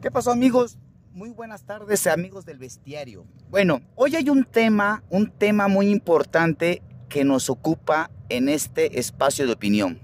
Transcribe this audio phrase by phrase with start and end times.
[0.00, 0.78] ¿Qué pasó amigos?
[1.12, 3.26] Muy buenas tardes amigos del bestiario.
[3.50, 9.44] Bueno, hoy hay un tema, un tema muy importante que nos ocupa en este espacio
[9.44, 9.98] de opinión.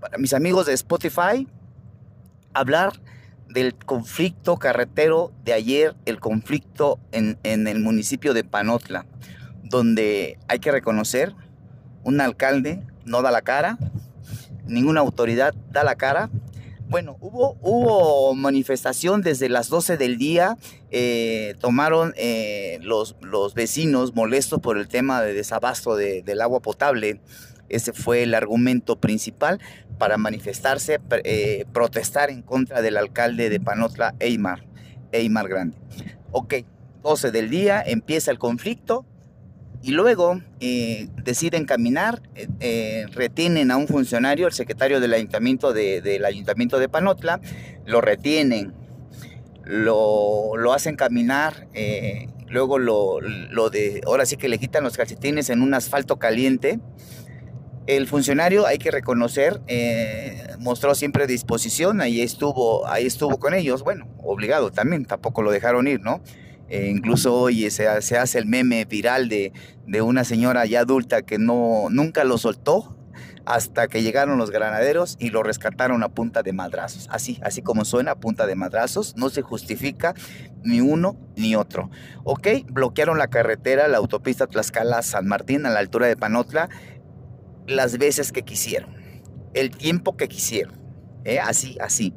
[0.00, 1.48] Para mis amigos de Spotify,
[2.54, 2.92] hablar
[3.48, 9.04] del conflicto carretero de ayer, el conflicto en, en el municipio de Panotla,
[9.64, 11.34] donde hay que reconocer,
[12.04, 13.78] un alcalde no da la cara,
[14.64, 16.30] ninguna autoridad da la cara
[16.88, 20.56] bueno, hubo, hubo manifestación desde las 12 del día.
[20.90, 27.20] Eh, tomaron eh, los, los vecinos molestos por el tema de desabasto del agua potable.
[27.68, 29.60] Ese fue el argumento principal
[29.98, 34.64] para manifestarse, eh, protestar en contra del alcalde de Panotla, Eymar,
[35.12, 35.76] Eymar Grande.
[36.30, 36.54] Ok,
[37.02, 39.04] 12 del día, empieza el conflicto
[39.82, 45.72] y luego eh, deciden caminar, eh, eh, retienen a un funcionario, el secretario del ayuntamiento
[45.72, 47.40] de, del ayuntamiento de Panotla,
[47.86, 48.72] lo retienen,
[49.64, 51.68] lo, lo hacen caminar,
[52.48, 56.80] luego lo, lo, de, ahora sí que le quitan los calcetines en un asfalto caliente.
[57.86, 59.60] El funcionario, hay que reconocer,
[60.58, 65.86] mostró siempre disposición, ahí estuvo, ahí estuvo con ellos, bueno, obligado también, tampoco lo dejaron
[65.86, 66.20] ir, ¿no?
[66.68, 69.52] Eh, incluso hoy se, hace el meme viral de,
[70.02, 72.94] una señora ya adulta que no, nunca lo soltó
[73.46, 77.08] hasta que llegaron los granaderos y lo rescataron a punta de madrazos.
[77.10, 79.16] Así, así como suena, a punta de madrazos.
[79.16, 80.14] No se justifica
[80.62, 81.90] ni uno ni otro.
[82.24, 86.68] Ok, bloquearon la carretera, la autopista Tlaxcala-San Martín a la altura de Panotla
[87.68, 88.96] las veces que quisieron,
[89.54, 90.74] el tiempo que quisieron.
[91.24, 91.38] ¿eh?
[91.38, 92.14] Así, así.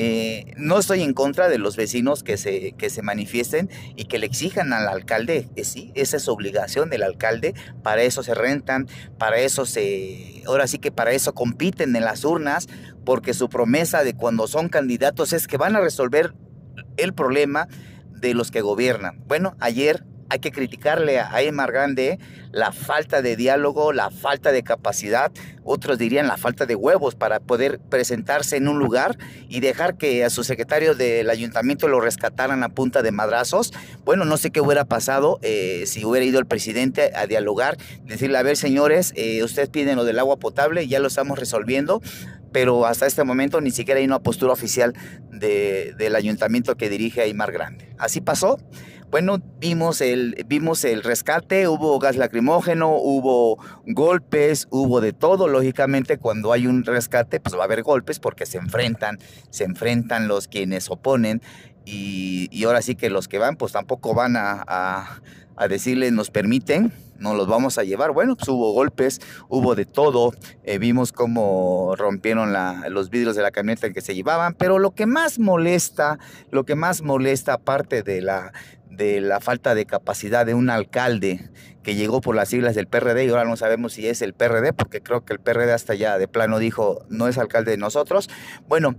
[0.00, 4.20] Eh, no estoy en contra de los vecinos que se, que se manifiesten y que
[4.20, 8.86] le exijan al alcalde, que sí, esa es obligación del alcalde, para eso se rentan,
[9.18, 12.68] para eso se, ahora sí que para eso compiten en las urnas,
[13.04, 16.32] porque su promesa de cuando son candidatos es que van a resolver
[16.96, 17.66] el problema
[18.12, 19.24] de los que gobiernan.
[19.26, 22.18] Bueno, ayer hay que criticarle a Aymar Grande
[22.50, 25.30] la falta de diálogo, la falta de capacidad,
[25.64, 29.18] otros dirían la falta de huevos para poder presentarse en un lugar
[29.48, 33.72] y dejar que a su secretario del ayuntamiento lo rescataran a punta de madrazos.
[34.04, 38.38] Bueno, no sé qué hubiera pasado eh, si hubiera ido el presidente a dialogar, decirle,
[38.38, 42.00] a ver señores, eh, ustedes piden lo del agua potable, ya lo estamos resolviendo
[42.52, 44.94] pero hasta este momento ni siquiera hay una postura oficial
[45.30, 47.94] del ayuntamiento que dirige Aymar Grande.
[47.98, 48.58] Así pasó.
[49.10, 55.48] Bueno, vimos el, vimos el rescate, hubo gas lacrimógeno, hubo golpes, hubo de todo.
[55.48, 60.28] Lógicamente, cuando hay un rescate, pues va a haber golpes porque se enfrentan, se enfrentan
[60.28, 61.40] los quienes oponen.
[61.86, 66.30] Y, y ahora sí que los que van, pues tampoco van a, a, decirles nos
[66.30, 68.12] permiten, no los vamos a llevar.
[68.12, 70.32] Bueno, pues hubo golpes, hubo de todo.
[70.64, 74.52] Eh, vimos cómo rompieron la, los vidrios de la camioneta que se llevaban.
[74.52, 76.18] Pero lo que más molesta,
[76.50, 78.52] lo que más molesta, aparte de la,
[78.98, 81.48] de la falta de capacidad de un alcalde
[81.82, 84.74] que llegó por las siglas del PRD y ahora no sabemos si es el PRD,
[84.74, 88.28] porque creo que el PRD hasta ya de plano dijo no es alcalde de nosotros.
[88.68, 88.96] Bueno,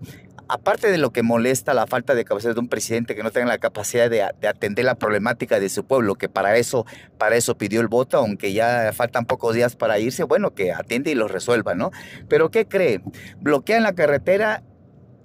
[0.47, 3.47] aparte de lo que molesta la falta de capacidad de un presidente que no tenga
[3.47, 6.85] la capacidad de, atender la problemática de su pueblo, que para eso,
[7.17, 11.11] para eso pidió el voto, aunque ya faltan pocos días para irse, bueno, que atiende
[11.11, 11.91] y lo resuelva, ¿no?
[12.27, 13.01] Pero ¿qué cree?
[13.39, 14.63] Bloquean la carretera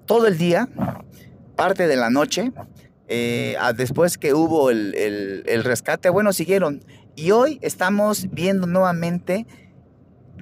[0.04, 0.68] todo el día,
[1.56, 2.52] parte de la noche,
[3.08, 6.82] eh, después que hubo el, rescate, bueno, siguieron.
[7.16, 9.46] Y hoy estamos viendo nuevamente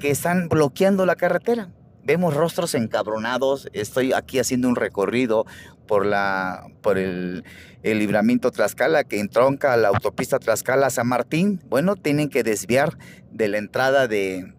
[0.01, 1.71] que están bloqueando la carretera.
[2.05, 3.69] Vemos rostros encabronados.
[3.73, 5.47] Estoy aquí haciendo un recorrido
[5.87, 7.45] por, la, por el,
[7.83, 11.61] libramiento Tlaxcala que entronca la autopista Tlaxcala-San Martín.
[11.69, 12.97] Bueno, tienen que desviar
[13.31, 14.53] de la entrada de,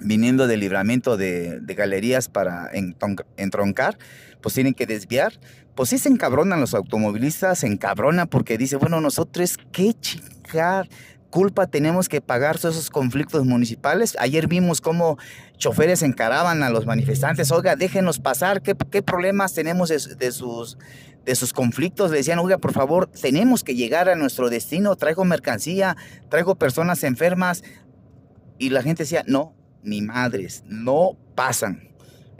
[0.00, 2.70] viniendo del libramiento de, galerías para
[3.36, 3.98] entroncar,
[4.40, 5.32] pues tienen que desviar.
[5.80, 10.86] Pues sí se encabronan los automovilistas, se encabronan porque dice, bueno, nosotros qué chingar
[11.30, 14.14] culpa tenemos que pagar todos esos conflictos municipales.
[14.20, 15.16] Ayer vimos cómo
[15.56, 20.76] choferes encaraban a los manifestantes, oiga, déjenos pasar, ¿qué, problemas tenemos de, sus,
[21.24, 22.10] de sus conflictos?
[22.10, 25.96] Le decían, oiga, por favor, tenemos que llegar a nuestro destino, traigo mercancía,
[26.28, 27.64] traigo personas enfermas.
[28.58, 31.89] Y la gente decía, no, ni madres, no pasan.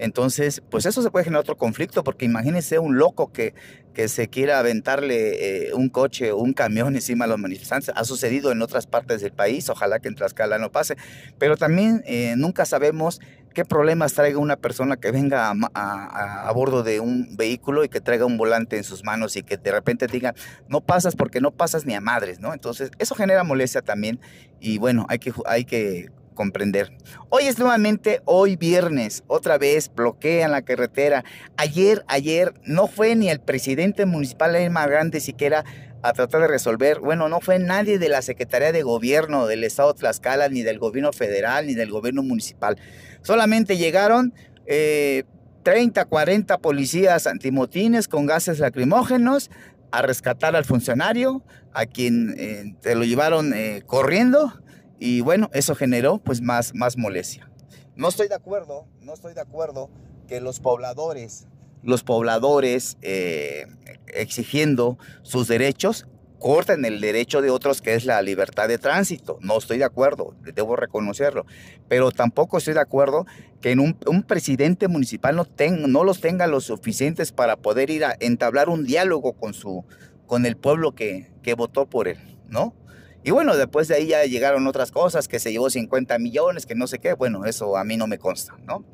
[0.00, 3.52] Entonces, pues eso se puede generar otro conflicto, porque imagínense un loco que,
[3.92, 7.92] que se quiera aventarle eh, un coche o un camión encima a los manifestantes.
[7.94, 10.96] Ha sucedido en otras partes del país, ojalá que en Tlaxcala no pase.
[11.38, 13.20] Pero también eh, nunca sabemos
[13.52, 18.00] qué problemas traiga una persona que venga a, a, bordo de un vehículo y que
[18.00, 20.34] traiga un volante en sus manos y que de repente diga,
[20.68, 22.54] no pasas porque no pasas ni a madres, ¿no?
[22.54, 24.18] Entonces, eso genera molestia también
[24.60, 26.10] y bueno, hay que, hay que
[26.40, 26.90] comprender.
[27.28, 31.22] Hoy es nuevamente, hoy viernes, otra vez bloquean la carretera.
[31.58, 35.66] Ayer, ayer, no fue ni el presidente municipal el más grande siquiera
[36.00, 37.00] a tratar de resolver.
[37.00, 40.78] Bueno, no fue nadie de la Secretaría de Gobierno del Estado de Tlaxcala, ni del
[40.78, 42.78] gobierno federal, ni del gobierno municipal.
[43.20, 44.32] Solamente llegaron
[44.64, 49.50] 30, eh, 40 policías antimotines con gases lacrimógenos
[49.90, 51.42] a rescatar al funcionario,
[51.74, 54.54] a quien eh, lo llevaron eh, corriendo
[55.00, 57.50] y bueno, eso generó pues más, más molestia.
[57.96, 59.90] No estoy de acuerdo, no estoy de acuerdo
[60.28, 61.48] que los pobladores,
[61.82, 63.66] los pobladores eh,
[64.08, 66.06] exigiendo sus derechos,
[66.38, 69.38] corten el derecho de otros que es la libertad de tránsito.
[69.40, 71.46] No estoy de acuerdo, debo reconocerlo.
[71.88, 73.26] Pero tampoco estoy de acuerdo
[73.62, 75.46] que un, presidente municipal no,
[75.88, 79.84] no los tenga los suficientes para poder ir a entablar un diálogo con, su,
[80.26, 82.18] con el pueblo que, que votó por él,
[82.48, 82.74] ¿no?
[83.22, 86.74] Y bueno, después de ahí ya llegaron otras cosas, que se llevó 50 millones, que
[86.74, 87.12] no sé qué.
[87.12, 88.84] Bueno, eso a mí no me consta, ¿no?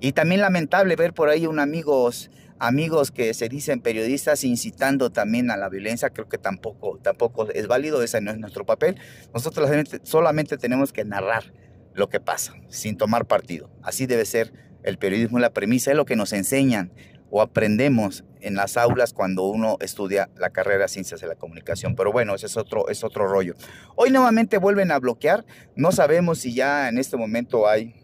[0.00, 5.50] Y también lamentable ver por ahí un amigos, amigos que se dicen periodistas incitando también
[5.50, 6.10] a la violencia.
[6.10, 8.96] Creo que tampoco, tampoco es válido, ese no es nuestro papel.
[9.32, 9.70] Nosotros
[10.02, 11.52] solamente tenemos que narrar
[11.94, 13.70] lo que pasa, sin tomar partido.
[13.82, 14.52] Así debe ser
[14.82, 16.92] el periodismo, la premisa es lo que nos enseñan
[17.30, 21.96] o aprendemos en las aulas cuando uno estudia la carrera de Ciencias de la Comunicación.
[21.96, 23.54] Pero bueno, ese es otro, es otro rollo.
[23.96, 25.44] Hoy nuevamente vuelven a bloquear.
[25.74, 27.96] No sabemos si ya en este momento hay,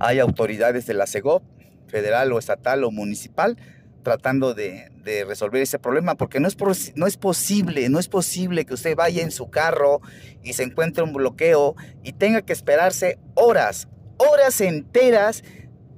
[0.00, 1.44] hay autoridades de la CEGOP,
[1.86, 3.56] federal o estatal o municipal,
[4.02, 6.56] tratando de, de, resolver ese problema, porque no es,
[6.96, 10.00] no es posible, no es posible que usted vaya en su carro
[10.42, 13.88] y se encuentre un bloqueo y tenga que esperarse horas,
[14.18, 15.44] horas enteras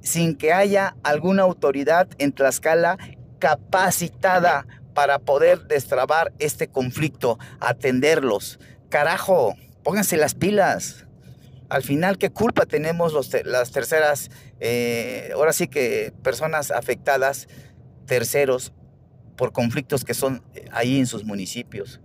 [0.01, 2.97] sin que haya alguna autoridad en Tlaxcala
[3.39, 8.59] capacitada para poder destrabar este conflicto, atenderlos.
[8.89, 11.05] Carajo, pónganse las pilas.
[11.69, 17.47] Al final, ¿qué culpa tenemos los las terceras, eh, ahora sí que personas afectadas,
[18.07, 18.73] terceros,
[19.35, 22.01] por conflictos que son eh, ahí en sus municipios?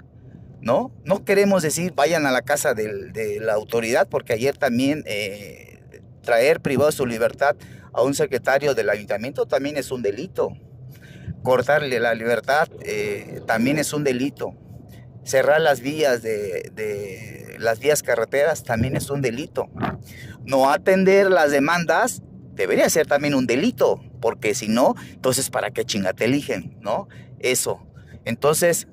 [0.61, 0.93] ¿No?
[1.05, 5.81] No queremos decir vayan a la casa de, la autoridad, porque ayer también eh,
[6.23, 7.56] traer privado su libertad
[7.93, 10.53] a un secretario del ayuntamiento también es un delito.
[11.43, 14.55] Cortarle la libertad eh, también es un delito.
[15.25, 19.69] Cerrar las vías de, las vías carreteras también es un delito.
[20.44, 22.23] No atender las demandas
[22.55, 27.09] debería ser también un delito, porque si no, entonces para qué chinga te eligen, ¿no?
[27.38, 27.87] Eso.
[28.25, 28.88] Entonces,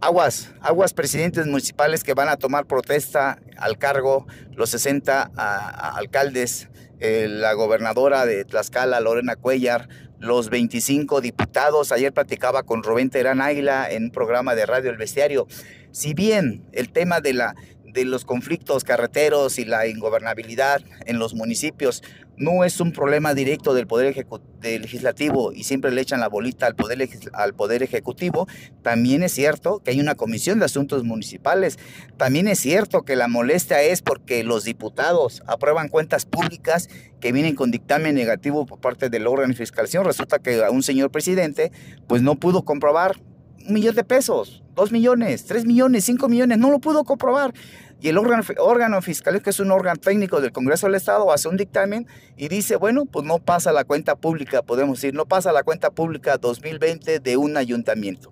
[0.00, 6.68] aguas, aguas presidentes municipales que van a tomar protesta al cargo, los 60 alcaldes
[7.00, 9.88] eh, la gobernadora de Tlaxcala, Lorena Cuellar,
[10.18, 11.92] los 25 diputados.
[11.92, 15.46] Ayer platicaba con Rubén Terán Águila en un programa de Radio El Bestiario.
[15.92, 17.54] Si bien el tema de la
[17.92, 22.02] de los conflictos carreteros y la ingobernabilidad en los municipios.
[22.36, 24.16] No es un problema directo del Poder
[24.62, 28.48] Legislativo y siempre le echan la bolita al poder, al poder Ejecutivo,
[28.82, 31.78] también es cierto que hay una comisión de asuntos municipales,
[32.16, 36.88] también es cierto que la molestia es porque los diputados aprueban cuentas públicas
[37.20, 40.06] que vienen con dictamen negativo por parte del órgano de fiscalización.
[40.06, 41.72] Resulta que a un señor presidente
[42.06, 43.20] pues no pudo comprobar
[43.66, 47.52] un millón de pesos, dos millones, tres millones, cinco millones, no lo pudo comprobar.
[48.00, 51.58] Y el órgano, fiscal, que es un órgano técnico del Congreso del Estado, hace un
[51.58, 55.62] dictamen y dice, bueno, pues no pasa la cuenta pública, podemos decir, no pasa la
[55.62, 58.30] cuenta pública 2020 de un ayuntamiento.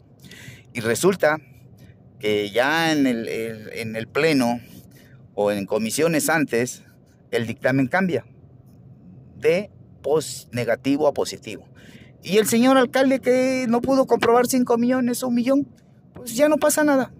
[0.72, 1.38] Y resulta
[2.18, 4.60] que ya en el, en el Pleno
[5.34, 6.82] o en comisiones antes,
[7.30, 8.24] el dictamen cambia
[9.36, 9.70] de
[10.52, 11.64] negativo a positivo.
[12.22, 15.68] Y el señor alcalde que no pudo comprobar 5 millones o un millón,
[16.14, 17.12] pues ya no pasa nada.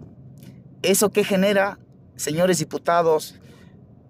[0.81, 1.79] ¿Eso qué genera,
[2.15, 3.35] señores diputados,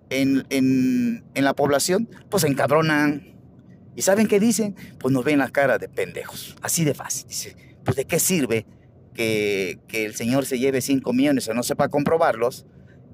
[0.10, 2.10] en, en, en la población?
[2.30, 3.36] Pues encabronan.
[3.96, 4.76] ¿Y saben qué dicen?
[5.00, 6.56] Pues nos ven la cara de pendejos.
[6.62, 7.28] Así de fácil.
[7.28, 8.66] Dice, pues de qué sirve
[9.14, 12.66] que, que el señor se lleve 5 millones o no sepa comprobarlos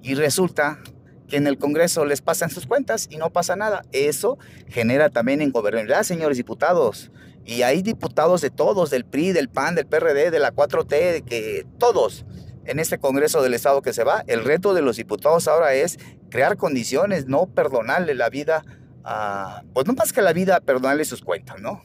[0.02, 0.80] y resulta
[1.28, 3.84] que en el Congreso les pasan sus cuentas y no pasa nada.
[3.92, 7.12] Eso genera también ingobernabilidad, señores diputados.
[7.46, 11.66] Y hay diputados de todos, del PRI, del PAN, del PRD, de la 4T, que
[11.78, 12.26] todos
[12.66, 14.24] en este Congreso del Estado que se va.
[14.28, 16.00] El reto de los diputados ahora es
[16.30, 18.64] crear condiciones, no perdonarle la vida
[19.04, 21.84] a, pues no más que la vida, perdonarle sus cuentas, ¿no?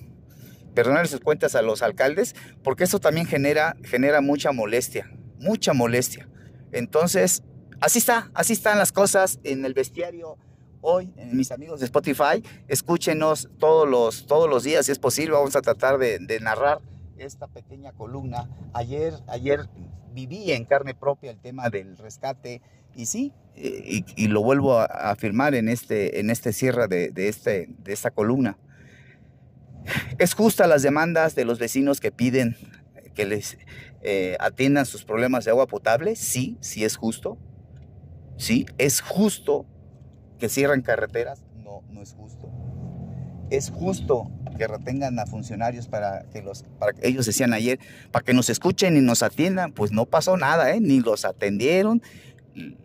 [0.75, 6.29] Perdonarle sus cuentas a los alcaldes, porque eso también genera, genera mucha molestia, mucha molestia.
[6.73, 7.43] Entonces,
[7.81, 10.38] así está, así están las cosas en el bestiario
[10.80, 15.56] hoy, mis amigos de Spotify, escúchenos todos los, todos los días, si es posible, vamos
[15.56, 16.80] a tratar de, narrar
[17.18, 18.49] esta pequeña columna.
[18.72, 19.68] Ayer, ayer
[20.12, 22.62] viví en carne propia el tema del rescate
[22.94, 27.28] y sí, y, y lo vuelvo a, afirmar en este, en este cierre de, de,
[27.28, 28.56] este, de esta columna.
[30.18, 32.56] Es justa las demandas de los vecinos que piden
[33.14, 33.58] que les
[34.02, 36.16] eh, atiendan sus problemas de agua potable.
[36.16, 37.38] Sí, sí es justo.
[38.37, 39.66] Sí, es justo
[40.40, 41.44] que cierren carreteras.
[41.62, 42.50] No, no es justo.
[43.50, 47.78] Es justo que retengan a funcionarios para que los, para que ellos decían ayer,
[48.11, 50.80] para que nos escuchen y nos atiendan, pues no pasó nada, ¿eh?
[50.80, 52.02] ni los atendieron,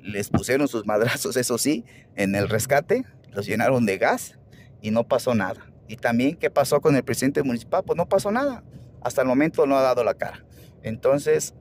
[0.02, 1.86] les pusieron sus madrazos, eso sí,
[2.16, 4.40] en el rescate, los llenaron de gas
[4.82, 5.66] y no pasó nada.
[5.88, 7.84] Y también, ¿qué pasó con el presidente municipal?
[7.84, 8.64] Pues no pasó nada.
[9.02, 10.44] Hasta el momento no ha dado la cara.
[10.82, 11.54] Entonces,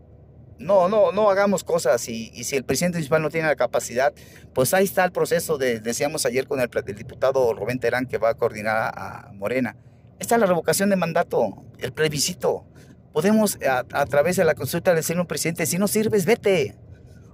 [0.58, 4.12] no, no, no hagamos cosas y, si el presidente municipal no tiene la capacidad,
[4.52, 8.30] pues ahí está el proceso de, decíamos ayer con el, diputado Rubén Terán que va
[8.30, 9.76] a coordinar a, Morena.
[10.18, 12.64] Está la revocación de mandato, el plebiscito.
[13.12, 16.76] Podemos a, a través de la consulta decirle a un presidente, si no sirves, vete.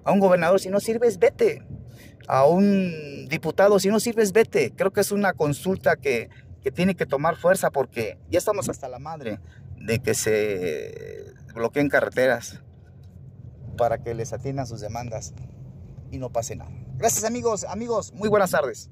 [0.05, 1.63] A un gobernador, si no sirves, vete.
[2.27, 4.73] A un diputado, si no sirves, vete.
[4.75, 6.31] Creo que es una consulta que
[6.75, 9.41] tiene que tomar fuerza porque ya estamos hasta la madre
[9.77, 12.61] de que se bloqueen carreteras
[13.81, 15.33] para que les atiendan sus demandas
[16.11, 16.71] y no pase nada.
[16.99, 18.91] Gracias amigos, amigos, muy buenas tardes.